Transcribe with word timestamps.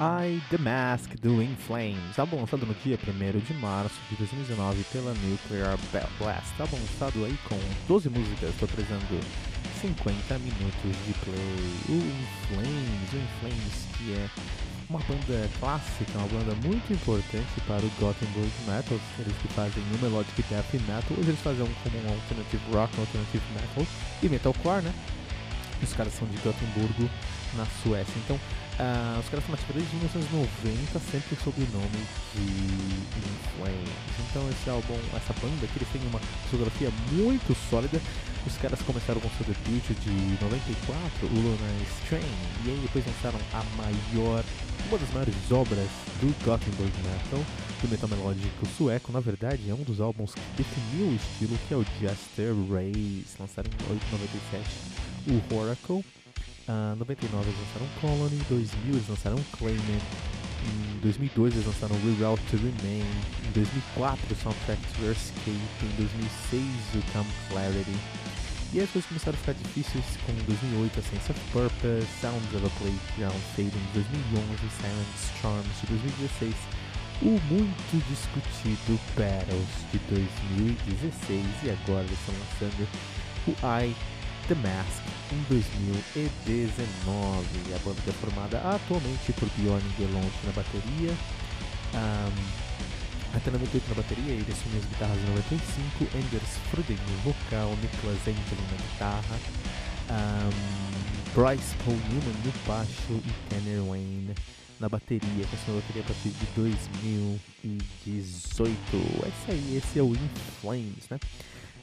I 0.00 0.40
The 0.48 0.58
Mask 0.58 1.10
do 1.20 1.42
In 1.42 1.56
Flames, 1.56 2.16
álbum 2.20 2.36
lançado 2.36 2.64
no 2.64 2.72
dia 2.84 2.96
1 2.96 3.38
de 3.40 3.54
março 3.54 3.96
de 4.08 4.14
2019 4.14 4.84
pela 4.92 5.12
Nuclear 5.12 5.76
Blast, 6.20 6.54
álbum 6.60 6.76
lançado 6.76 7.24
aí 7.24 7.36
com 7.48 7.58
12 7.88 8.08
músicas, 8.08 8.54
totalizando 8.60 9.18
50 9.80 10.38
minutos 10.38 10.96
de 11.04 11.12
play. 11.24 11.74
O 11.88 11.94
In 11.94 12.26
Flames, 12.46 13.12
o 13.12 13.16
In 13.16 13.26
Flames 13.40 13.88
que 13.98 14.12
é 14.12 14.30
uma 14.88 15.00
banda 15.00 15.50
clássica, 15.58 16.16
uma 16.16 16.28
banda 16.28 16.54
muito 16.64 16.92
importante 16.92 17.60
para 17.66 17.84
o 17.84 17.90
Gothenburg 17.98 18.52
Metal, 18.68 19.00
eles 19.18 19.36
que 19.42 19.48
fazem 19.48 19.82
o 19.82 19.98
Melodic 20.00 20.42
Death 20.44 20.74
Metal, 20.74 21.18
hoje 21.18 21.30
eles 21.30 21.40
fazem 21.40 21.64
um, 21.64 21.74
como 21.82 21.98
um 21.98 22.14
Alternative 22.14 22.62
Rock, 22.72 23.00
Alternative 23.00 23.44
Metal 23.52 23.86
e 24.22 24.28
Metalcore, 24.28 24.82
né? 24.82 24.94
Os 25.82 25.92
caras 25.92 26.12
são 26.12 26.26
de 26.28 26.36
Gothenburgo, 26.38 27.10
na 27.56 27.66
Suécia. 27.82 28.14
Então, 28.24 28.36
uh, 28.36 29.18
os 29.20 29.28
caras 29.28 29.44
estão 29.44 29.54
ativos 29.54 29.74
desde 29.74 29.96
1990, 29.96 30.98
sempre 31.10 31.36
sob 31.42 31.56
o 31.56 31.68
nome 31.72 32.00
de 32.34 32.42
In 32.42 33.36
Flames. 33.56 34.14
Então, 34.30 34.48
esse 34.50 34.70
álbum, 34.70 34.98
essa 35.14 35.32
banda 35.40 35.64
aqui, 35.64 35.78
eles 35.78 35.88
têm 35.88 36.02
uma 36.08 36.20
discografia 36.42 36.90
muito 37.12 37.56
sólida. 37.70 38.00
Os 38.46 38.56
caras 38.56 38.80
começaram 38.82 39.20
com 39.20 39.28
seu 39.30 39.46
debut 39.46 39.84
de 40.00 40.10
94, 40.42 41.26
o 41.26 41.34
Luna 41.34 41.68
Strain, 42.00 42.22
e 42.64 42.70
aí 42.70 42.78
depois 42.82 43.04
lançaram 43.04 43.38
a 43.52 43.62
maior, 43.76 44.44
uma 44.88 44.98
das 44.98 45.10
maiores 45.10 45.34
obras 45.50 45.88
do 46.20 46.32
Gothenburg 46.44 46.92
Metal, 47.02 47.44
do 47.82 47.88
metal 47.88 48.08
melódico 48.08 48.66
sueco. 48.76 49.12
Na 49.12 49.20
verdade, 49.20 49.68
é 49.68 49.74
um 49.74 49.82
dos 49.82 50.00
álbuns 50.00 50.34
que 50.34 50.40
definiu 50.56 51.08
o 51.08 51.14
estilo, 51.14 51.58
que 51.66 51.74
é 51.74 51.76
o 51.76 51.84
Jester 52.00 52.54
Race, 52.70 53.36
lançaram 53.38 53.70
em 53.90 54.12
97 54.12 54.98
o 55.28 55.54
Oracle. 55.54 56.04
Uh, 56.68 56.94
99 56.96 57.48
eles 57.48 57.58
lançaram 57.60 57.88
Colony, 57.98 58.36
2000 58.50 58.94
eles 58.94 59.08
lançaram 59.08 59.38
Claimant, 59.56 60.04
em 60.68 61.00
2002 61.00 61.54
eles 61.54 61.66
lançaram 61.66 61.96
Reroute 62.04 62.42
to 62.50 62.56
Remain, 62.58 63.08
em 63.46 63.50
2004 63.54 64.20
o 64.30 64.36
Soundtrack 64.36 64.82
to 64.92 65.10
Escape, 65.10 65.50
em 65.50 65.96
2006 65.96 66.62
o 66.94 67.12
Come 67.12 67.30
Clarity. 67.48 67.96
E 68.74 68.80
as 68.80 68.90
coisas 68.90 69.08
começaram 69.08 69.34
a 69.34 69.40
ficar 69.40 69.54
difíceis 69.54 70.04
com 70.26 70.32
2008 70.44 71.00
a 71.00 71.02
Sense 71.02 71.32
of 71.32 71.40
Purpose, 71.52 72.06
Sounds 72.20 72.52
of 72.52 72.66
a 72.66 72.70
Playground 72.76 73.40
Fading 73.56 73.72
de 73.72 74.04
2011, 74.04 74.44
Silent 74.76 75.14
Storms 75.16 75.80
de 75.80 75.86
2016, 75.88 76.54
o 77.22 77.40
muito 77.48 77.96
discutido 78.12 79.00
Battles 79.16 79.72
de 79.90 79.98
2016 80.12 81.46
e 81.64 81.70
agora 81.70 82.04
eles 82.04 82.18
estão 82.20 82.34
lançando 82.36 82.88
o 83.48 83.52
I 83.64 84.17
The 84.48 84.54
Mask 84.54 85.02
em 85.30 85.42
2019. 85.50 87.46
A 87.74 87.78
banda 87.84 88.00
é 88.08 88.12
formada 88.12 88.58
atualmente 88.60 89.30
por 89.34 89.46
Bjorn 89.56 89.84
Gelont 89.98 90.32
na 90.44 90.52
bateria, 90.52 91.12
um, 91.92 92.32
98 93.34 93.88
na 93.90 93.94
bateria, 93.94 94.32
ele 94.32 94.50
assumiu 94.50 94.78
as 94.78 94.86
guitarras 94.86 95.18
em 95.18 95.26
95, 95.26 96.06
Anders 96.16 96.56
Fruden 96.70 96.96
no 96.96 97.18
vocal, 97.30 97.76
Nicholas 97.76 98.26
Angelin 98.26 98.66
na 98.70 98.76
guitarra, 98.88 99.38
um, 100.08 100.50
Bryce 101.34 101.74
Paul 101.84 101.98
Newman 102.08 102.36
no 102.42 102.52
baixo 102.66 103.12
e 103.12 103.30
Tanner 103.50 103.82
Wayne 103.84 104.34
na 104.80 104.88
bateria, 104.88 105.44
que 105.44 105.56
assumiu 105.56 105.78
a 105.78 105.82
bateria 105.82 106.02
a 106.02 106.06
partir 106.06 106.30
de 106.30 106.46
2018. 106.56 108.96
É 109.24 109.28
isso 109.28 109.50
aí, 109.50 109.76
esse 109.76 109.98
é 109.98 110.02
o 110.02 110.14
In 110.14 110.30
Flames, 110.62 111.06
né? 111.10 111.20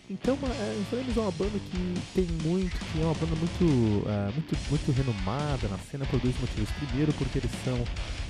Então, 0.07 0.37
é, 0.43 0.77
Inflames 0.81 1.17
é 1.17 1.19
uma 1.19 1.31
banda 1.31 1.57
que 1.57 1.95
tem 2.13 2.25
muito, 2.43 2.77
que 2.77 3.01
é 3.01 3.05
uma 3.05 3.15
banda 3.15 3.35
muito, 3.35 3.65
uh, 3.65 4.31
muito, 4.33 4.55
muito 4.69 4.91
renomada 4.91 5.67
na 5.67 5.79
cena 5.89 6.05
por 6.05 6.19
dois 6.19 6.39
motivos. 6.39 6.69
Primeiro, 6.77 7.11
porque 7.13 7.39
eles 7.39 7.49
são 7.65 7.73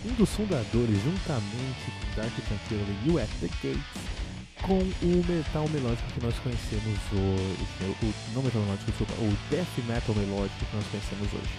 um 0.06 0.14
dos 0.16 0.30
fundadores, 0.30 0.96
juntamente 1.04 1.92
com 1.92 2.16
Dark 2.16 2.32
Tranquility 2.32 2.96
e 3.04 3.10
o 3.12 3.16
The 3.16 3.50
Gates, 3.60 4.16
com 4.64 4.80
o 4.80 5.26
metal 5.28 5.68
melódico 5.68 6.08
que 6.14 6.24
nós 6.24 6.36
conhecemos 6.40 7.00
hoje. 7.12 7.92
O, 8.02 8.14
não 8.34 8.42
metal 8.42 8.62
melódico, 8.62 8.92
desculpa, 8.92 9.14
o 9.20 9.38
death 9.52 9.76
metal 9.86 10.16
melódico 10.16 10.56
que 10.64 10.76
nós 10.78 10.88
conhecemos 10.88 11.28
hoje. 11.28 11.52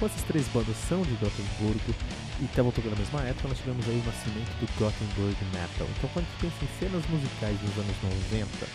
Com 0.00 0.06
essas 0.06 0.22
três 0.22 0.48
bandas 0.48 0.74
são 0.88 1.02
de 1.02 1.14
Gothenburgo 1.22 1.94
e 2.40 2.44
estavam 2.46 2.72
tocando 2.72 2.98
na 2.98 2.98
mesma 2.98 3.22
época, 3.22 3.46
nós 3.46 3.58
tivemos 3.58 3.86
aí 3.86 3.94
o 3.94 4.06
nascimento 4.10 4.50
do 4.58 4.66
Gothenburg 4.74 5.38
Metal. 5.54 5.86
Então, 5.86 6.10
quando 6.10 6.26
a 6.26 6.28
gente 6.34 6.50
pensa 6.50 6.58
em 6.66 6.70
cenas 6.82 7.06
musicais 7.06 7.54
dos 7.62 7.78
anos 7.78 7.96
90, 8.34 8.66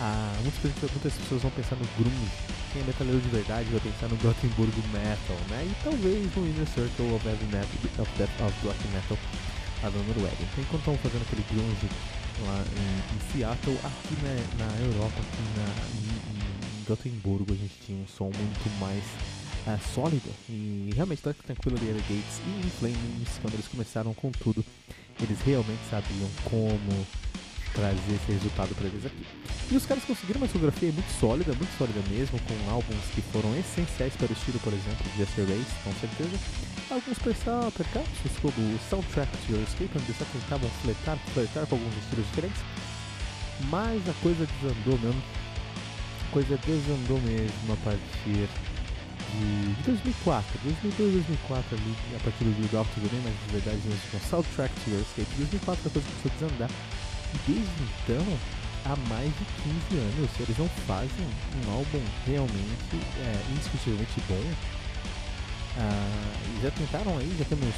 ah, 0.00 0.34
muitas, 0.42 0.90
muitas 0.90 1.12
pessoas 1.14 1.42
vão 1.42 1.50
pensar 1.52 1.76
no 1.76 1.86
grunge. 1.96 2.32
Quem 2.72 2.82
é 2.82 2.84
metaleiro 2.84 3.20
de 3.20 3.28
verdade 3.28 3.70
vai 3.70 3.80
pensar 3.80 4.08
no 4.08 4.16
Gothenburg 4.16 4.72
Metal, 4.92 5.38
né? 5.48 5.62
E 5.70 5.74
talvez 5.84 6.34
no 6.34 6.46
Inner 6.46 6.66
Circle 6.66 7.14
of 7.14 7.26
Heavy 7.26 7.44
Metal, 7.46 8.02
of, 8.02 8.10
Death, 8.18 8.40
of 8.40 8.54
Black 8.62 8.88
Metal 8.88 9.18
lá 9.82 9.90
da 9.90 9.98
Noruega. 9.98 10.36
Então, 10.40 10.64
enquanto 10.64 10.80
estão 10.80 10.98
fazendo 10.98 11.22
aquele 11.22 11.44
grunge 11.50 11.88
lá 12.46 12.64
em, 12.74 13.14
em 13.14 13.32
Seattle, 13.32 13.78
aqui 13.84 14.16
na, 14.22 14.84
Europa, 14.84 15.14
aqui 15.20 15.42
na, 15.56 15.66
em, 15.94 16.80
em 16.80 16.84
Gothenburgo, 16.84 17.52
a 17.52 17.56
gente 17.56 17.74
tinha 17.86 18.02
um 18.02 18.06
som 18.08 18.24
muito 18.24 18.80
mais 18.80 19.04
uh, 19.66 19.94
sólido 19.94 20.30
e 20.48 20.90
realmente 20.94 21.22
tá 21.22 21.32
tranquilo 21.32 21.78
de 21.78 21.86
Gates 21.86 22.40
e 22.46 22.66
In 22.66 22.70
Flames, 22.70 23.38
quando 23.40 23.54
eles 23.54 23.68
começaram 23.68 24.14
com 24.14 24.30
tudo, 24.32 24.64
eles 25.20 25.38
realmente 25.40 25.80
sabiam 25.88 26.28
como 26.44 27.06
trazer 27.74 28.14
esse 28.14 28.32
resultado 28.32 28.74
para 28.74 28.86
eles 28.86 29.04
aqui. 29.04 29.26
E 29.70 29.76
os 29.76 29.84
caras 29.86 30.04
conseguiram 30.04 30.40
uma 30.40 30.46
discografia 30.46 30.92
muito 30.92 31.10
sólida, 31.18 31.52
muito 31.54 31.76
sólida 31.76 32.00
mesmo, 32.10 32.38
com 32.40 32.70
álbuns 32.70 33.04
que 33.14 33.20
foram 33.32 33.56
essenciais 33.56 34.14
para 34.16 34.28
o 34.28 34.32
estilo, 34.32 34.58
por 34.60 34.72
exemplo, 34.72 35.04
de 35.10 35.18
Jester 35.18 35.44
Race, 35.48 35.74
com 35.82 35.92
certeza. 36.00 36.38
Alguns 36.90 37.18
percalços, 37.18 38.32
como 38.40 38.54
o 38.54 38.78
Soundtrack 38.88 39.30
to 39.38 39.52
Your 39.52 39.62
Escape, 39.62 39.90
onde 39.96 40.04
eles 40.04 40.18
tentavam 40.32 40.70
flertar, 40.82 41.18
flertar 41.32 41.66
com 41.66 41.76
alguns 41.76 41.96
estilos 41.96 42.26
diferentes. 42.26 42.62
Mas 43.70 44.02
a 44.08 44.12
coisa 44.22 44.46
desandou 44.46 44.98
mesmo. 44.98 45.22
A 46.28 46.32
coisa 46.32 46.58
desandou 46.66 47.20
mesmo 47.20 47.72
a 47.72 47.76
partir 47.76 48.48
de 49.34 49.82
2004, 49.86 50.60
2002, 50.62 51.12
2004 51.14 51.76
ali, 51.76 51.96
a 52.14 52.20
partir 52.20 52.44
do 52.44 52.70
Doctor 52.70 53.02
também, 53.02 53.20
mas 53.24 53.34
de 53.34 53.52
verdade 53.52 53.80
com 54.10 54.18
Soundtrack 54.28 54.74
to 54.84 54.90
Your 54.90 55.00
Escape. 55.00 55.34
2004 55.38 55.88
a 55.88 55.90
coisa 55.90 56.08
começou 56.08 56.30
a 56.30 56.34
desandar 56.34 56.70
desde 57.46 57.82
então, 57.82 58.38
há 58.84 58.96
mais 59.08 59.30
de 59.30 59.44
15 59.90 59.98
anos, 59.98 60.30
eles 60.40 60.58
não 60.58 60.68
fazem 60.86 61.26
um 61.66 61.72
álbum 61.72 62.02
realmente 62.26 62.96
é, 63.18 63.52
indiscutivelmente 63.52 64.20
bom. 64.28 64.54
Ah, 65.78 66.60
já 66.62 66.70
tentaram 66.70 67.18
aí, 67.18 67.34
já 67.38 67.44
temos 67.46 67.74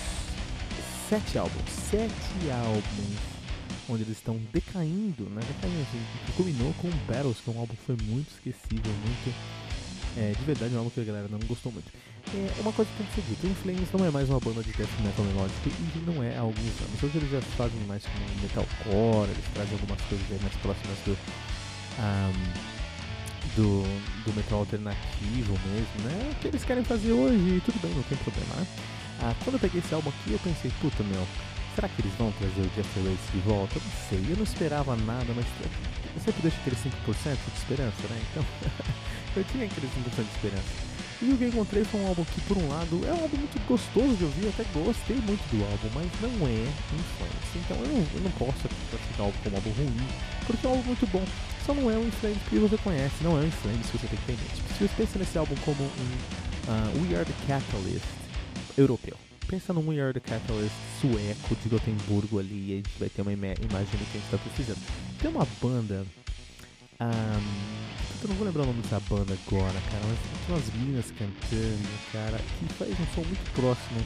sete 1.08 1.38
álbuns, 1.38 1.70
sete 1.70 2.50
álbuns 2.50 3.36
onde 3.88 4.02
eles 4.02 4.16
estão 4.16 4.38
decaindo, 4.52 5.24
né? 5.30 5.40
Decaindo, 5.46 5.82
assim, 5.82 6.02
culminou 6.36 6.74
com 6.74 6.90
Battles, 7.06 7.40
que 7.40 7.50
é 7.50 7.52
um 7.52 7.60
álbum 7.60 7.74
que 7.74 7.84
foi 7.84 7.96
muito 8.04 8.28
esquecível, 8.30 8.92
muito. 8.92 9.65
É, 10.16 10.32
de 10.32 10.44
verdade, 10.44 10.74
um 10.74 10.78
álbum 10.78 10.90
que 10.90 11.00
a 11.00 11.04
galera 11.04 11.28
não 11.28 11.38
gostou 11.40 11.70
muito. 11.70 11.92
É 12.34 12.60
uma 12.60 12.72
coisa 12.72 12.90
que 12.90 12.96
tem 12.96 13.06
que 13.06 13.14
ser 13.14 13.22
dita: 13.28 13.60
Flames 13.62 13.88
não 13.92 14.04
é 14.04 14.10
mais 14.10 14.28
uma 14.30 14.40
banda 14.40 14.62
de 14.62 14.72
death 14.72 14.88
metal 15.04 15.24
melódico 15.26 15.68
e 15.68 16.10
não 16.10 16.22
é 16.22 16.36
há 16.36 16.40
alguns 16.40 16.80
anos. 16.80 17.02
Hoje 17.02 17.18
eles 17.18 17.30
já 17.30 17.40
fazem 17.56 17.78
mais 17.86 18.02
como 18.04 18.42
metalcore, 18.42 19.30
eles 19.30 19.44
trazem 19.52 19.72
algumas 19.74 20.00
coisas 20.02 20.42
mais 20.42 20.54
próximas 20.56 20.98
do. 21.04 21.16
Um, 21.98 22.76
do, 23.54 23.82
do 24.24 24.34
metal 24.34 24.58
alternativo 24.60 25.52
mesmo, 25.70 26.02
né? 26.04 26.30
O 26.32 26.34
que 26.40 26.48
eles 26.48 26.64
querem 26.64 26.84
fazer 26.84 27.12
hoje, 27.12 27.62
tudo 27.64 27.80
bem, 27.80 27.92
não 27.94 28.02
tem 28.02 28.18
problema, 28.18 28.54
né? 28.56 28.66
Ah, 29.22 29.34
quando 29.44 29.54
eu 29.54 29.60
peguei 29.60 29.80
esse 29.80 29.94
álbum 29.94 30.10
aqui, 30.10 30.32
eu 30.32 30.38
pensei, 30.40 30.70
puta 30.80 31.02
meu, 31.04 31.26
será 31.74 31.88
que 31.88 32.02
eles 32.02 32.12
vão 32.18 32.32
trazer 32.32 32.60
o 32.60 32.70
Jeff 32.74 33.00
Race 33.00 33.32
de 33.32 33.38
volta? 33.40 33.78
Eu 33.78 33.82
não 33.82 34.08
sei, 34.08 34.32
eu 34.32 34.36
não 34.36 34.44
esperava 34.44 34.96
nada, 34.96 35.32
mas 35.34 35.46
eu 36.14 36.20
sempre 36.20 36.42
deixo 36.42 36.58
aquele 36.60 36.76
5% 36.76 37.36
de 37.36 37.58
esperança, 37.58 38.02
né? 38.08 38.20
Então, 38.30 38.44
eu 39.40 39.44
tinha 39.44 39.64
aquele 39.64 39.86
5% 39.86 40.14
de 40.16 40.30
esperança. 40.30 40.86
E 41.22 41.32
o 41.32 41.38
que 41.38 41.46
encontrei 41.46 41.82
foi 41.82 42.00
um 42.00 42.08
álbum 42.08 42.24
que, 42.24 42.40
por 42.42 42.58
um 42.58 42.68
lado, 42.68 43.00
é 43.06 43.12
um 43.12 43.22
álbum 43.22 43.38
muito 43.38 43.58
gostoso 43.66 44.14
de 44.16 44.24
ouvir, 44.24 44.48
até 44.48 44.64
gostei 44.74 45.16
muito 45.16 45.40
do 45.48 45.64
álbum, 45.64 45.88
mas 45.94 46.10
não 46.20 46.46
é 46.46 46.60
influência. 46.92 47.56
Então 47.56 47.76
eu 47.78 47.88
não, 47.88 48.06
eu 48.14 48.20
não 48.20 48.30
posso 48.32 48.68
classificar 48.90 49.20
o 49.20 49.24
álbum 49.24 49.38
como 49.42 49.54
um 49.54 49.58
álbum 49.58 49.70
ruim, 49.70 50.08
porque 50.46 50.66
é 50.66 50.68
um 50.68 50.72
álbum 50.72 50.86
muito 50.88 51.06
bom. 51.06 51.24
Só 51.64 51.72
não 51.72 51.90
é 51.90 51.96
um 51.96 52.06
Inflames 52.06 52.38
que 52.48 52.58
você 52.58 52.76
conhece, 52.78 53.14
não 53.22 53.32
é 53.38 53.40
um 53.40 53.46
Inflames 53.46 53.86
que 53.86 53.98
você 53.98 54.06
tem 54.06 54.18
que 54.18 54.26
ter 54.26 54.32
em 54.32 54.36
mente. 54.36 54.62
Se 54.76 54.86
você 54.86 54.94
pensa 54.94 55.18
nesse 55.18 55.38
álbum 55.38 55.54
como 55.64 55.82
um 55.82 55.88
uh, 56.68 57.02
We 57.02 57.16
Are 57.16 57.24
the 57.24 57.34
Catalyst 57.48 58.06
europeu, 58.76 59.16
pensa 59.48 59.72
num 59.72 59.88
We 59.88 59.98
Are 59.98 60.12
the 60.12 60.20
Catalyst 60.20 60.74
sueco 61.00 61.56
de 61.62 61.68
Gotemburgo 61.70 62.38
ali, 62.38 62.68
e 62.68 62.72
a 62.74 62.76
gente 62.76 62.90
vai 63.00 63.08
ter 63.08 63.22
uma 63.22 63.32
ima 63.32 63.46
imagem 63.46 63.98
do 63.98 64.04
que 64.12 64.18
a 64.18 64.20
gente 64.20 64.24
está 64.26 64.38
precisando. 64.38 64.80
Tem 65.18 65.30
uma 65.30 65.48
banda. 65.62 66.04
Um, 67.00 67.75
eu 68.22 68.28
não 68.28 68.36
vou 68.36 68.46
lembrar 68.46 68.62
o 68.62 68.66
nome 68.66 68.82
dessa 68.82 69.00
banda 69.08 69.36
agora, 69.46 69.80
cara, 69.90 70.04
mas 70.06 70.18
tem 70.46 70.54
umas 70.54 70.74
meninas 70.74 71.06
cantando, 71.12 71.88
cara, 72.12 72.38
que 72.38 72.74
faz 72.74 72.90
um 72.90 73.06
som 73.14 73.22
muito 73.26 73.50
próximo 73.52 74.00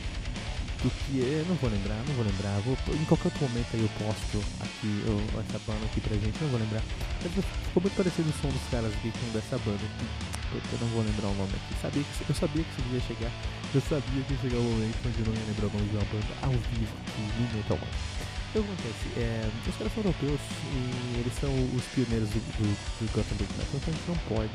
do 0.82 0.90
que 0.90 1.20
é. 1.20 1.44
Não 1.48 1.56
vou 1.56 1.70
lembrar, 1.70 2.00
não 2.08 2.14
vou 2.14 2.24
lembrar. 2.24 2.60
Vou, 2.64 2.76
em 2.94 3.04
qualquer 3.04 3.28
outro 3.28 3.48
momento 3.48 3.68
aí 3.74 3.82
eu 3.82 3.90
posto 4.00 4.38
aqui 4.60 4.90
eu, 5.06 5.16
essa 5.40 5.58
banda 5.66 5.84
aqui 5.86 6.00
pra 6.00 6.16
gente, 6.16 6.36
não 6.40 6.48
vou 6.48 6.60
lembrar. 6.60 6.82
Mas 7.22 7.32
ficou 7.32 7.82
muito 7.82 7.96
parecido 7.96 8.28
o 8.28 8.36
som 8.40 8.48
dos 8.48 8.66
caras 8.70 8.92
aqui 8.92 9.12
com 9.12 9.26
dessa 9.32 9.58
banda 9.58 9.84
aqui. 9.84 10.06
Eu 10.50 10.78
não 10.80 10.88
vou 10.88 11.02
lembrar 11.04 11.28
o 11.28 11.34
nome 11.34 11.52
aqui. 11.54 11.74
Sabia 11.80 12.02
que, 12.02 12.10
eu 12.28 12.34
sabia 12.34 12.64
que 12.64 12.70
isso 12.80 12.90
ia 12.90 13.00
chegar. 13.00 13.32
Eu 13.74 13.80
sabia 13.80 14.22
que 14.24 14.32
ia 14.34 14.40
chegar 14.40 14.58
o 14.58 14.64
momento 14.64 14.98
onde 15.06 15.18
eu 15.20 15.26
não 15.26 15.34
ia 15.34 15.46
lembrar 15.46 15.66
o 15.68 15.72
nome 15.76 15.88
de 15.88 15.96
uma 15.96 16.06
banda 16.10 16.32
ao 16.42 16.50
vivo 16.50 16.94
aqui 17.06 17.22
no 17.22 17.56
Metal 17.56 17.78
Man. 17.78 18.29
O 18.50 18.52
que 18.52 18.58
acontece? 18.58 19.06
É, 19.16 19.46
os 19.46 19.76
caras 19.76 19.94
são 19.94 20.02
europeus 20.02 20.40
e 20.74 21.20
eles 21.22 21.32
são 21.38 21.54
os 21.70 21.84
pioneiros 21.94 22.28
do, 22.30 22.40
do, 22.58 22.66
do 22.66 23.06
Gothenburg 23.14 23.46
Metal, 23.54 23.78
então 23.78 23.94
a 23.94 23.96
gente 23.96 24.08
não 24.10 24.18
pode 24.26 24.50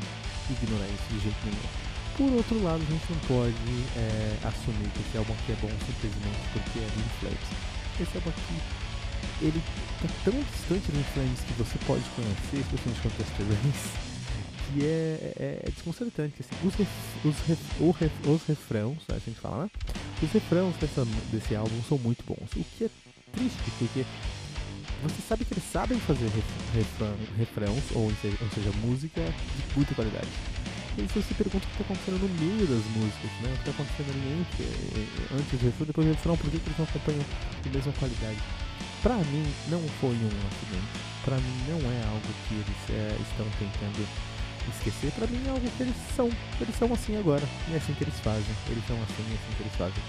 ignorar 0.51 0.87
isso 0.91 1.07
de 1.15 1.19
jeito 1.23 1.39
nenhum. 1.47 1.95
Por 2.19 2.27
outro 2.35 2.59
lado, 2.59 2.83
a 2.83 2.91
gente 2.91 3.07
não 3.07 3.19
pode 3.23 3.55
é, 3.95 4.35
assumir 4.43 4.91
que 4.91 4.99
esse 4.99 5.15
álbum 5.15 5.31
aqui 5.31 5.51
é 5.51 5.55
bom 5.63 5.71
simplesmente 5.87 6.43
porque 6.51 6.79
é 6.79 6.87
do 6.91 6.99
Inflames. 7.07 7.47
Esse 7.95 8.17
álbum 8.19 8.29
aqui, 8.35 8.57
ele 9.39 9.63
tá 10.03 10.07
tão 10.27 10.35
distante 10.43 10.91
do 10.91 10.99
Inflames 10.99 11.39
que 11.47 11.53
você 11.55 11.77
pode 11.87 12.03
conhecer, 12.19 12.59
especialmente 12.67 12.99
com 12.99 13.09
Tester 13.15 13.47
Race, 13.47 13.91
que 14.67 14.83
é, 14.83 15.33
é, 15.39 15.49
é 15.63 15.71
desconcertante. 15.71 16.35
Assim, 16.43 16.67
os, 16.67 16.75
ref, 16.75 16.91
os, 17.23 17.35
ref, 17.47 17.59
ref, 17.79 18.13
os 18.27 18.43
refrãos, 18.43 18.99
né, 19.07 19.15
a 19.15 19.23
gente 19.23 19.39
fala, 19.39 19.63
né? 19.63 19.71
Os 20.21 20.31
refrãos 20.35 20.75
dessa, 20.83 21.07
desse 21.31 21.55
álbum 21.55 21.79
são 21.87 21.97
muito 21.97 22.25
bons, 22.27 22.51
o 22.59 22.63
que 22.75 22.83
é 22.83 22.89
triste, 23.35 23.57
porque 23.77 24.05
você 25.03 25.21
sabe 25.27 25.45
que 25.45 25.53
eles 25.53 25.63
sabem 25.71 25.99
fazer 25.99 26.29
refrão, 26.73 27.15
refrãos, 27.37 27.83
ou 27.93 28.11
seja, 28.21 28.37
ou 28.41 28.49
seja, 28.49 28.71
música 28.81 29.21
de 29.21 29.75
muita 29.75 29.93
qualidade. 29.93 30.27
E 30.97 31.01
você 31.01 31.21
se 31.21 31.33
pergunta 31.33 31.57
o 31.57 31.67
que 31.67 31.81
está 31.81 31.83
acontecendo 31.83 32.23
no 32.23 32.29
meio 32.39 32.65
das 32.65 32.85
músicas, 32.95 33.31
né? 33.43 33.51
O 33.51 33.55
que 33.59 33.69
está 33.69 33.71
acontecendo 33.71 34.09
ali 34.15 34.39
entre, 34.39 34.63
eh, 34.63 35.35
antes 35.35 35.59
do 35.59 35.65
refrão, 35.65 35.87
depois 35.87 36.07
do 36.07 36.13
refrão, 36.13 36.37
por 36.37 36.49
que, 36.49 36.55
eles 36.55 36.77
não 36.79 36.85
acompanham 36.85 37.25
de 37.61 37.69
mesma 37.69 37.93
qualidade? 37.99 38.39
Pra 39.03 39.15
mim, 39.27 39.45
não 39.67 39.83
foi 39.99 40.15
um 40.15 40.31
acidente. 40.47 40.95
Pra 41.25 41.35
mim, 41.35 41.57
não 41.67 41.79
é 41.91 41.99
algo 42.07 42.29
que 42.47 42.55
eles 42.55 42.81
é, 42.89 43.11
estão 43.21 43.45
tentando 43.59 44.07
esquecer. 44.71 45.11
Pra 45.11 45.27
mim, 45.27 45.43
é 45.45 45.49
algo 45.49 45.69
que 45.69 45.83
eles 45.83 45.95
são. 46.15 46.31
Eles 46.61 46.75
são 46.79 46.91
assim 46.93 47.17
agora. 47.17 47.43
E 47.69 47.73
é 47.73 47.77
assim 47.77 47.93
que 47.93 48.03
eles 48.05 48.19
fazem. 48.21 48.55
Eles 48.71 48.87
são 48.87 48.95
assim, 49.03 49.23
é 49.29 49.35
assim 49.35 49.53
que 49.57 49.63
eles 49.63 49.75
fazem. 49.75 50.03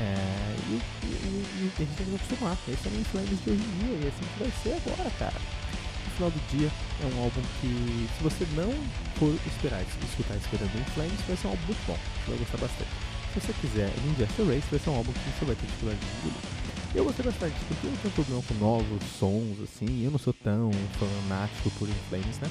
É, 0.00 0.56
e, 0.68 0.80
e, 1.04 1.44
e, 1.60 1.72
a 1.76 1.84
gente 1.84 1.94
tem 1.96 2.06
que 2.06 2.14
acostumar. 2.14 2.56
Esse 2.66 2.88
é 2.88 2.90
o 2.90 3.00
Inflames 3.00 3.44
de 3.44 3.50
hoje 3.50 3.62
em 3.62 3.78
dia 3.84 3.98
e 4.00 4.04
é 4.04 4.08
assim 4.08 4.24
que 4.24 4.38
vai 4.40 4.52
ser 4.62 4.72
agora, 4.80 5.10
cara. 5.18 5.36
No 5.36 6.10
final 6.16 6.30
do 6.30 6.40
dia, 6.48 6.70
é 7.02 7.06
um 7.14 7.22
álbum 7.24 7.42
que, 7.60 8.08
se 8.16 8.22
você 8.24 8.46
não 8.56 8.72
for 9.16 9.34
esperar, 9.46 9.82
escutar 9.82 10.36
esperando 10.36 10.72
Inflames, 10.80 11.20
vai 11.28 11.36
ser 11.36 11.46
um 11.46 11.50
álbum 11.50 11.66
muito 11.66 11.86
bom. 11.86 11.98
Você 12.00 12.30
vai 12.30 12.38
gostar 12.38 12.58
bastante. 12.58 12.90
Se 13.34 13.40
você 13.40 13.52
quiser 13.60 13.92
Jester 14.18 14.46
Race, 14.46 14.66
vai 14.70 14.80
ser 14.80 14.90
um 14.90 14.96
álbum 14.96 15.12
que 15.12 15.20
você 15.20 15.44
vai 15.44 15.56
ter 15.56 15.66
dificuldade 15.66 16.00
de 16.00 16.06
engolir. 16.16 16.60
Eu 16.92 17.04
gostei 17.04 17.24
bastante, 17.24 17.54
porque 17.68 17.86
eu 17.86 17.92
tenho 18.02 18.14
problema 18.14 18.42
com 18.42 18.54
novos 18.54 19.02
sons, 19.18 19.60
assim, 19.62 20.04
eu 20.04 20.10
não 20.10 20.18
sou 20.18 20.32
tão 20.32 20.72
fanático 20.98 21.70
por 21.78 21.88
Inflames, 21.88 22.38
né? 22.40 22.50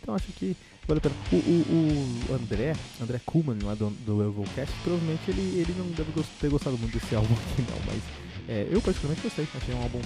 Então 0.00 0.14
acho 0.14 0.26
que 0.32 0.56
vale 0.86 0.98
a 0.98 1.00
pena. 1.02 1.14
O, 1.32 1.36
o, 1.36 2.30
o 2.30 2.34
André, 2.34 2.74
André 3.00 3.20
Kuhlman 3.24 3.58
lá 3.62 3.74
do, 3.74 3.90
do 3.90 4.22
Evilcast, 4.22 4.74
provavelmente 4.82 5.22
ele, 5.28 5.60
ele 5.60 5.74
não 5.76 5.86
deve 5.88 6.12
ter 6.40 6.48
gostado 6.48 6.78
muito 6.78 6.98
desse 6.98 7.14
álbum 7.16 7.34
aqui 7.34 7.62
não, 7.62 7.78
mas 7.86 8.02
é, 8.48 8.66
eu 8.70 8.80
particularmente 8.80 9.22
gostei, 9.22 9.46
achei 9.54 9.74
um 9.74 9.82
álbum 9.82 10.00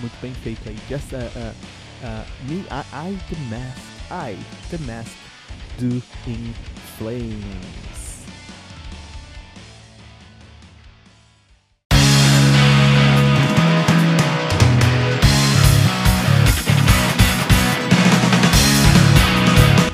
muito 0.00 0.20
bem 0.20 0.32
feito 0.34 0.68
aí. 0.68 0.76
Just 0.88 1.12
uh, 1.12 1.16
uh, 1.16 1.54
uh, 2.04 2.24
me, 2.48 2.60
I, 2.70 2.84
I, 2.92 3.18
the 3.28 3.36
mask, 3.50 3.78
I, 4.10 4.36
the 4.70 4.78
mask, 4.84 5.12
do 5.78 6.02
in. 6.30 7.89